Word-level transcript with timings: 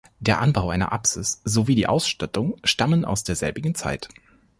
Der 0.19 0.41
Anbau 0.41 0.71
einer 0.71 0.91
Apsis 0.93 1.41
sowie 1.45 1.75
die 1.75 1.85
Ausstattung 1.85 2.57
stammen 2.63 3.05
aus 3.05 3.23
der 3.23 3.35
selbigen 3.35 3.75
Zeit. 3.75 4.09